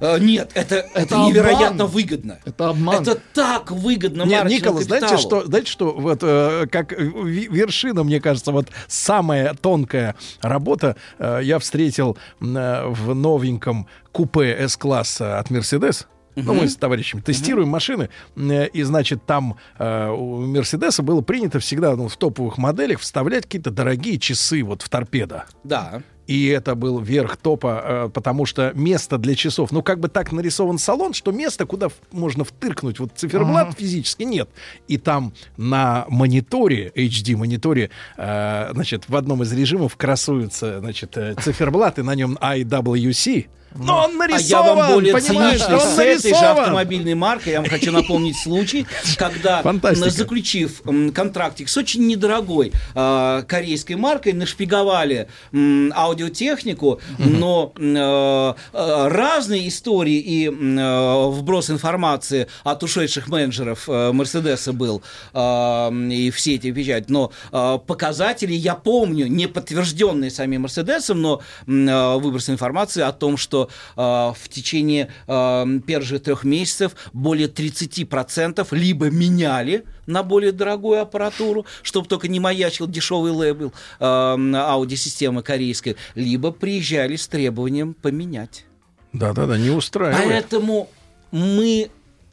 [0.00, 1.86] Э, Нет, это, это, Это невероятно обман.
[1.86, 2.38] выгодно.
[2.44, 3.02] Это обман.
[3.02, 8.20] Это так выгодно Нет, Николас, знаете что, знаете что, вот э, как э, вершина, мне
[8.20, 16.06] кажется, вот самая тонкая работа э, я встретил э, в новеньком купе С-класса от Мерседес.
[16.36, 21.60] Ну, мы с товарищем тестируем машины, э, и, значит, там э, у Мерседеса было принято
[21.60, 25.44] всегда ну, в топовых моделях вставлять какие-то дорогие часы вот в торпедо.
[25.62, 26.02] Да.
[26.26, 30.32] И это был верх топа, э, потому что место для часов, ну как бы так
[30.32, 34.48] нарисован салон, что место, куда можно втыркнуть вот циферблат физически нет.
[34.88, 42.02] И там на мониторе, HD-мониторе, э, значит, в одном из режимов красуются, значит, э, циферблаты,
[42.02, 46.58] на нем IWC, но он А я нарисован, вам более он С этой же нарисован.
[46.58, 50.10] автомобильной маркой я вам хочу напомнить случай, когда, Фантастика.
[50.10, 50.82] заключив
[51.14, 60.18] контрактик с очень недорогой э, корейской маркой, нашпиговали м, аудиотехнику, но э, э, разные истории
[60.18, 67.10] и э, вброс информации от ушедших менеджеров э, Мерседеса был, э, и все эти печать,
[67.10, 73.36] но э, показатели, я помню, не подтвержденные самим Мерседесом, но э, выброс информации о том,
[73.36, 73.63] что
[73.96, 81.00] э, в течение э, первых же трех месяцев более 30% либо меняли на более дорогую
[81.00, 88.66] аппаратуру, чтобы только не маячил дешевый лейбл э, аудиосистемы корейской, либо приезжали с требованием поменять.
[89.12, 90.26] Да-да-да, не устраивает.
[90.26, 90.90] Поэтому
[91.30, 91.90] мы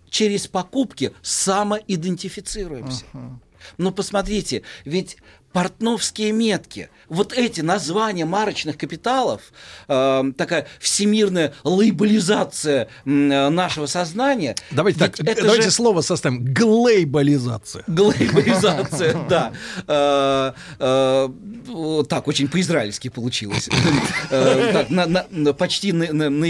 [0.10, 3.06] через покупки самоидентифицируемся.
[3.78, 5.18] Но посмотрите, ведь
[5.54, 9.42] портновские метки, вот эти названия марочных капиталов,
[9.88, 13.10] э, такая всемирная лейбализация э,
[13.50, 14.56] нашего сознания.
[14.72, 16.44] Давайте так, это давайте же слово составим.
[16.54, 17.84] Глейбализация.
[17.88, 19.52] Глобализация, да.
[19.88, 23.70] Э, э, Так, очень по-израильски получилось.
[24.32, 26.06] Э, так, на- на- на- Почти на-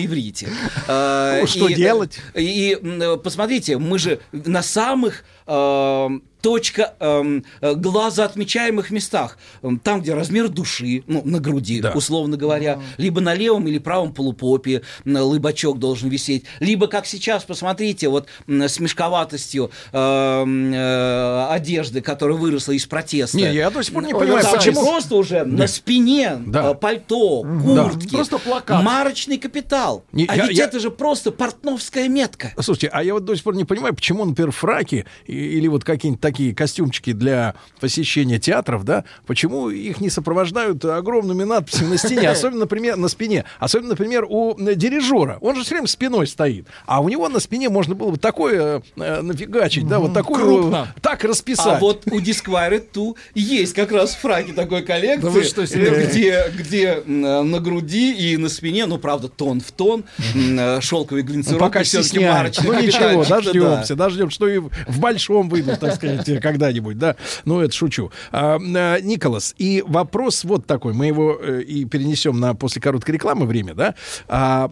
[0.05, 0.47] иврите.
[0.87, 2.19] Э, Ну, что и, э, делать?
[2.35, 2.77] И
[3.23, 6.09] посмотрите, мы же на самых э,
[6.41, 11.91] точка эм, э, глаза отмечаемых местах, Эм, там, где размер души, ну, на груди, Да.
[11.91, 17.43] условно говоря, либо на левом или правом полупопе м, лыбачок должен висеть, либо, как сейчас,
[17.43, 23.37] посмотрите, вот м, с мешковатостью эм, э, одежды, которая выросла из протеста.
[23.37, 26.71] Не, я до сих пор не Ну, понимаю, там почему- просто уже на спине Да.
[26.71, 28.83] э, пальто, куртки, Просто плакат.
[28.83, 30.03] марочный капитал.
[30.11, 32.51] Не, а я- ведь я- это же просто портновская метка.
[32.59, 36.21] Слушайте, а я вот до сих пор не понимаю, почему, например, фраки или вот какие-нибудь
[36.21, 42.61] такие костюмчики для посещения театров, да, почему их не сопровождают огромными надписями на стене, особенно,
[42.61, 45.37] например, на спине, особенно, например, у э, дирижера.
[45.41, 48.83] Он же все время спиной стоит, а у него на спине можно было бы такое
[48.97, 50.93] э, нафигачить, да, вот такую, крупно.
[51.01, 51.77] так расписать.
[51.77, 56.07] А вот у Disquire 2 есть как раз фраки такой коллекции, Да вы что, э,
[56.07, 60.03] где, где на груди и на спине, ну, правда, тон в тон,
[60.35, 62.33] э, шелковый Ну, глинцировка, пока все-таки стесняет.
[62.33, 63.35] марочный Ну ничего, капитальчик, да.
[63.35, 67.15] дождемся, дождемся, что и в в большом выйдут, так сказать, когда-нибудь, да.
[67.45, 68.11] Ну, это шучу.
[68.31, 73.15] А, а, Николас, и вопрос вот такой, мы его э, и перенесем на после короткой
[73.15, 73.95] рекламы время, да.
[74.27, 74.71] А,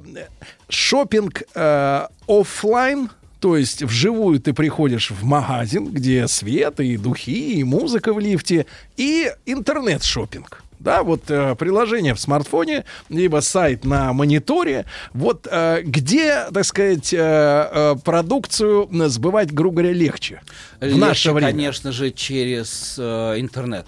[0.69, 3.09] шопинг э, оффлайн,
[3.39, 8.65] то есть вживую ты приходишь в магазин, где свет и духи, и музыка в лифте,
[8.97, 10.63] и интернет-шопинг.
[10.79, 17.13] Да, вот э, приложение в смартфоне, либо сайт на мониторе, вот э, где, так сказать,
[17.13, 20.41] э, э, продукцию сбывать, грубо говоря, легче
[20.79, 21.51] в Легче, наше время.
[21.51, 23.87] конечно же, через э, интернет,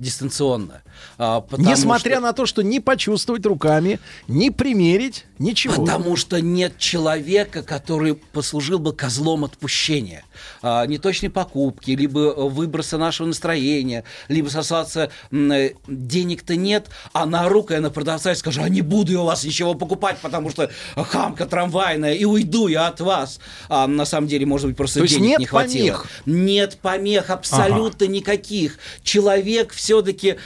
[0.00, 0.82] дистанционно.
[1.18, 5.74] А, Несмотря что- на то, что не почувствовать руками, не примерить, ничего.
[5.84, 10.24] Потому что нет человека, который послужил бы козлом отпущения.
[10.62, 17.48] А, неточной покупки, либо э, выброса нашего настроения, либо сослаться э, денег-то нет, а на
[17.48, 20.50] руку я на продавца и скажу, а не буду я у вас ничего покупать, потому
[20.50, 23.40] что хамка трамвайная, и уйду я от вас.
[23.68, 25.82] А на самом деле, может быть, просто То денег нет не хватило.
[25.82, 26.06] помех?
[26.26, 28.78] Нет помех абсолютно никаких.
[29.02, 30.36] Человек все-таки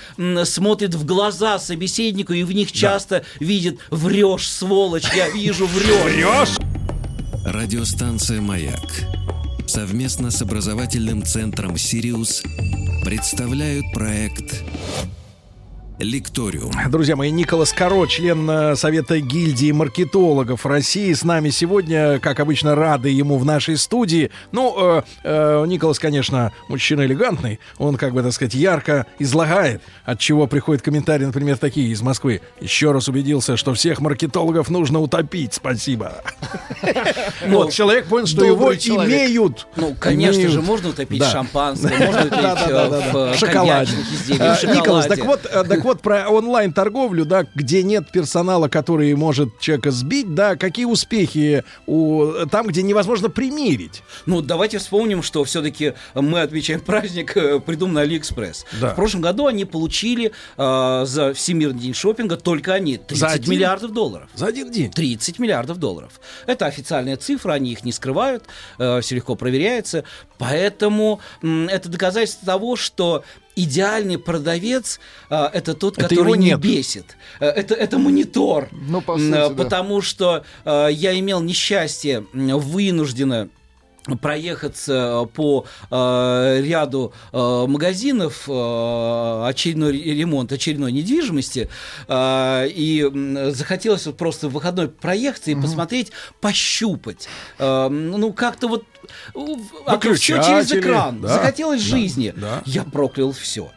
[0.47, 6.57] смотрит в глаза собеседнику и в них часто видит «врешь, сволочь, я вижу, врешь».
[7.45, 9.07] Радиостанция «Маяк»
[9.67, 12.43] совместно с образовательным центром «Сириус»
[13.05, 14.63] представляют проект
[15.99, 16.73] «Лекториум».
[16.91, 22.75] Друзья мои, Николас Каро, член э, Совета гильдии маркетологов России, с нами сегодня, как обычно,
[22.75, 24.31] рады ему в нашей студии.
[24.53, 30.19] Ну, э, э, Николас, конечно, мужчина элегантный, он, как бы, так сказать, ярко излагает, от
[30.21, 32.43] чего приходят комментарии, например, такие из Москвы.
[32.61, 36.23] Еще раз убедился, что всех маркетологов нужно утопить, спасибо.
[37.47, 39.29] Вот, человек понял, что его добрый человек.
[39.29, 39.67] имеют.
[39.77, 43.93] Ну, конечно же, можно утопить шампанском, можно утопить э, в шоколаде.
[43.93, 44.65] коньячных изделиях.
[44.65, 49.91] Николас, так вот, э, так вот про онлайн-торговлю, да, где нет персонала, который может человека
[49.91, 54.03] сбить, да, какие успехи у, там, где невозможно примерить.
[54.27, 58.67] Ну, давайте вспомним, что все-таки мы отмечаем праздник, э, придуманный Алиэкспресс.
[58.81, 58.91] Да.
[58.93, 63.51] В прошлом году они получили э, за Всемирный день шопинга только они 30 За один?
[63.53, 64.29] миллиардов долларов.
[64.35, 64.91] За один день.
[64.91, 66.21] 30 миллиардов долларов.
[66.47, 68.45] Это официальная цифра, они их не скрывают,
[68.77, 70.05] все легко проверяется.
[70.39, 73.25] Поэтому м, это доказательство того, что
[73.57, 76.61] идеальный продавец э, это тот, который не Это нет.
[76.61, 77.17] бесит.
[77.41, 78.69] Э, Это, это монитор.
[78.73, 79.51] Ну, по сути, э, да.
[79.51, 83.49] Потому что э, я имел несчастье вынужденно
[84.15, 91.69] проехаться по э, ряду э, магазинов э, очередной ремонт очередной недвижимости
[92.07, 97.29] э, и захотелось вот просто в выходной проехаться и посмотреть пощупать.
[97.59, 98.85] Э, ну как-то вот
[100.15, 102.33] все через экран да, захотелось да, жизни.
[102.37, 102.63] да.
[102.65, 103.71] я проклял все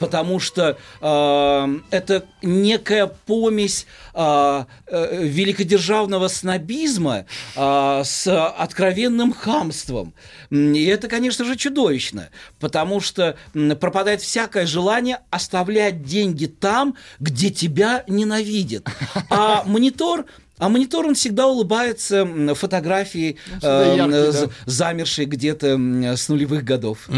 [0.00, 7.26] Потому что э, это некая помесь э, э, великодержавного снобизма
[7.56, 10.14] э, с откровенным хамством.
[10.50, 12.28] И это, конечно же, чудовищно,
[12.60, 13.36] потому что
[13.80, 18.86] пропадает всякое желание оставлять деньги там, где тебя ненавидят.
[19.30, 20.26] А монитор
[20.58, 24.32] а монитор, он всегда улыбается фотографии, э, яркий, да.
[24.32, 25.78] з- замершей где-то
[26.16, 27.08] с нулевых годов.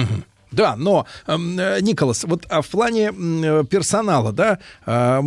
[0.53, 5.21] Да, но, эм, э, Николас, вот а в плане э, персонала, да, э,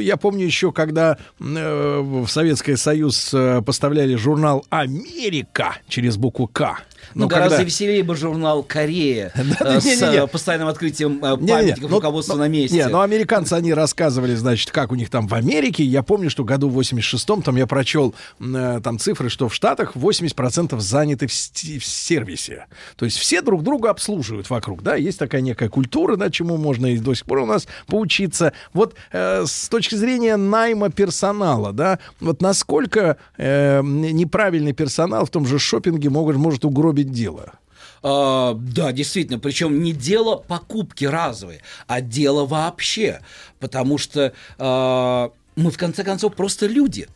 [0.00, 6.78] я помню еще, когда э, в Советский Союз э, поставляли журнал «Америка» через букву «К».
[7.14, 11.90] Ну, Ну, гораздо когда- веселее бы журнал «Корея» э, с э, постоянным открытием э, памятников
[11.90, 12.76] ну, руководства ну, на месте.
[12.76, 15.84] Не, ну американцы, они рассказывали, значит, как у них там в Америке.
[15.84, 20.78] Я помню, что году в 86-м, там я прочел там цифры, что в Штатах 80%
[20.80, 22.66] заняты в, в сервисе.
[22.96, 26.86] То есть все друг друга обслуживают вокруг, да, есть такая некая культура, да, чему можно
[26.86, 28.52] и до сих пор у нас поучиться.
[28.72, 35.46] Вот э, с точки зрения найма персонала, да, вот насколько э, неправильный персонал в том
[35.46, 37.58] же шопинге может, может угробить дело?
[38.02, 43.20] А, да, действительно, причем не дело покупки разовой, а дело вообще,
[43.58, 47.08] потому что а, мы в конце концов просто люди.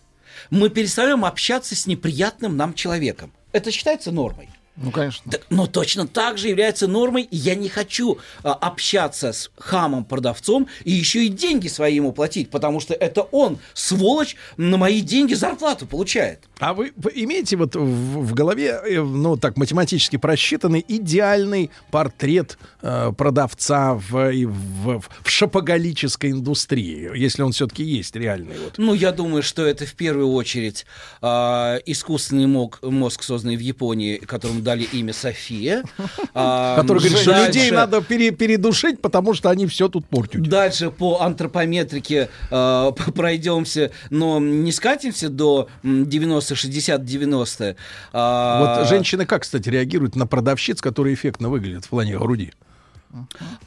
[0.51, 3.33] Мы перестаем общаться с неприятным нам человеком.
[3.53, 4.49] Это считается нормой.
[4.77, 5.31] Ну, конечно.
[5.31, 10.66] Так, но точно так же является нормой, и я не хочу а, общаться с хамом-продавцом
[10.85, 15.35] и еще и деньги свои ему платить, потому что это он, сволочь, на мои деньги
[15.35, 16.41] зарплату получает.
[16.59, 22.57] А вы, вы имеете вот в, в голове, э, ну так математически просчитанный идеальный портрет
[22.81, 28.79] э, продавца в, в, в шопоголической индустрии, если он все-таки есть реальный вот.
[28.79, 30.87] Ну, я думаю, что это в первую очередь
[31.20, 35.83] а, искусственный мог- мозг, созданный в Японии, которому дали имя София.
[36.35, 40.43] А, Который говорит, что людей надо пере- передушить, потому что они все тут портят.
[40.43, 47.77] Дальше по антропометрике э, пройдемся, но не скатимся до м, 90, 60, 90.
[48.12, 52.53] А, Вот женщины как, кстати, реагируют на продавщиц, которые эффектно выглядят в плане груди?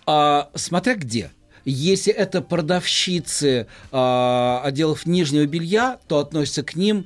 [0.07, 1.29] А, смотря где.
[1.65, 7.05] Если это продавщицы а, отделов нижнего белья, то относятся к ним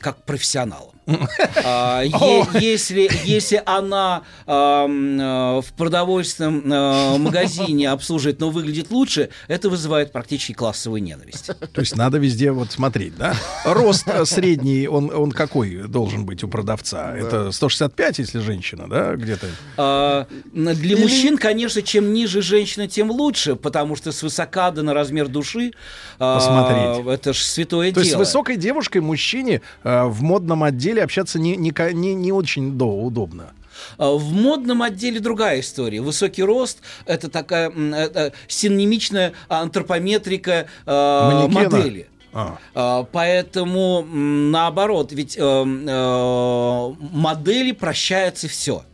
[0.00, 0.84] как к профессионалам.
[0.84, 0.91] А, е-
[2.60, 10.12] если, если она а, э, в продовольственном э, магазине обслуживает, но выглядит лучше, это вызывает
[10.12, 11.50] практически классовую ненависть.
[11.72, 13.34] То есть надо везде вот смотреть, да?
[13.64, 17.16] Рост э, средний, он, он какой должен быть у продавца?
[17.16, 19.48] Это 165, если женщина, да, где-то?
[19.76, 24.94] А, Для мужчин, конечно, чем ниже женщина, тем лучше, потому что с высока да на
[24.94, 25.72] размер души
[26.20, 27.12] а, Посмотреть.
[27.12, 28.04] это ж святое То дело.
[28.04, 32.86] есть с высокой девушкой мужчине в модном отделе общаться не, не, не, не очень до,
[32.86, 33.52] удобно.
[33.98, 36.00] А, В модном отделе другая история.
[36.00, 41.70] Высокий рост– это такая это синонимичная антропометрика э, Манекена?
[41.70, 42.08] модели.
[42.32, 42.58] А.
[42.74, 48.84] А, Поэтому, наоборот, ведь э, э, модели прощается все.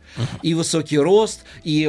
[0.41, 1.85] И высокий рост, и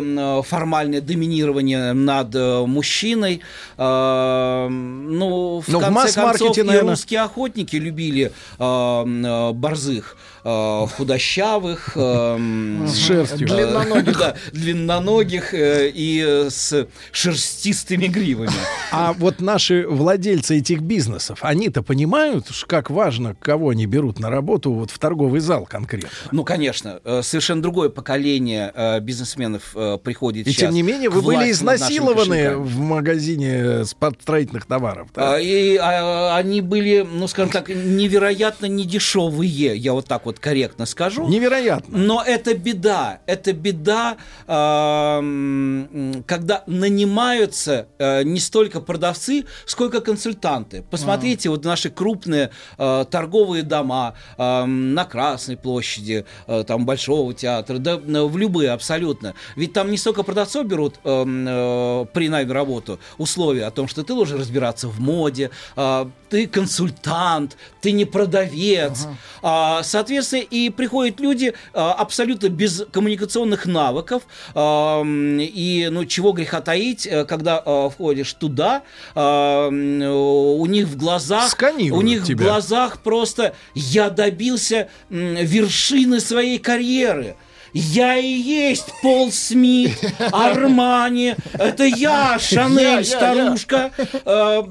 [0.46, 3.40] формальное доминирование над э, мужчиной.
[3.76, 6.90] Э, Ну, в Ну, в конце масс-маркете, концов, и наверно.
[6.92, 13.46] русские охотники любили м, э, борзых, э, худощавых, э, С шерстью.
[13.46, 18.50] длинноногих, да, длинноногих э, и с шерстистыми гривами.
[18.92, 24.72] А вот наши владельцы этих бизнесов, они-то понимают, как важно, кого они берут на работу
[24.72, 26.10] вот в торговый зал конкретно.
[26.32, 32.56] Ну, конечно, совершенно другое поколение бизнесменов приходит И сейчас тем не менее, вы были изнасилованы
[32.56, 35.08] в магазине строительных товаров.
[35.14, 35.34] да?
[35.34, 40.86] А, И а, они были, ну, скажем так, невероятно недешевые, я вот так вот корректно
[40.86, 41.26] скажу.
[41.28, 41.98] Невероятно.
[41.98, 43.20] Но это беда.
[43.26, 44.16] Это беда,
[44.46, 50.84] а, м, когда нанимаются а, не столько продавцы, сколько консультанты.
[50.90, 57.34] Посмотрите, вот наши крупные а, торговые дома а, м, на Красной площади, а, там Большого
[57.34, 59.34] театра, да в любые абсолютно.
[59.56, 64.02] Ведь там не столько продавцов берут э, э, при найме работу условия о том, что
[64.02, 69.04] ты должен разбираться в моде, э, ты консультант, ты не продавец.
[69.04, 69.16] Ага.
[69.42, 74.22] А, соответственно, и приходят люди а, абсолютно без коммуникационных навыков.
[74.54, 78.82] И, ну, чего греха таить, э, когда а, входишь туда,
[79.14, 81.50] а, у них в глазах...
[81.50, 82.36] Сканируют у них тебя.
[82.36, 87.36] в глазах просто «я добился вершины своей карьеры».
[87.72, 89.96] Я и есть Пол Смит,
[90.32, 93.92] Армани, это я, Шанель, старушка.
[94.24, 94.62] Э,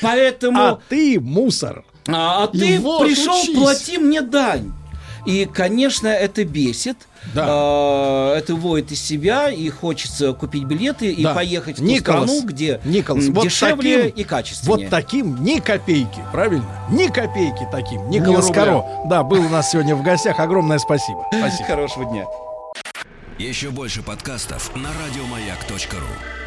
[0.00, 0.62] поэтому...
[0.62, 1.84] А ты мусор.
[2.08, 3.54] А, а ты вот, пришел, учись.
[3.54, 4.72] плати мне дань.
[5.26, 6.96] И, конечно, это бесит.
[7.34, 7.44] Да.
[7.48, 11.34] А, это воет из себя, и хочется купить билеты и Да.
[11.34, 14.86] поехать в ту Николас, страну, где Николас, вот дешевле таким- и качественнее.
[14.86, 16.86] Вот таким ни копейки, правильно?
[16.90, 18.08] Ни копейки таким.
[18.08, 18.64] Николас рубля.
[18.64, 20.38] Каро, да, был у нас сегодня в гостях.
[20.38, 21.26] Огромное спасибо.
[21.36, 21.66] Спасибо.
[21.68, 22.24] Хорошего дня.
[23.38, 26.45] Еще больше подкастов на радиомаяк.ру.